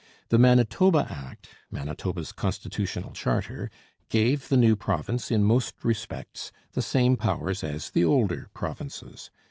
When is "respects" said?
5.85-6.51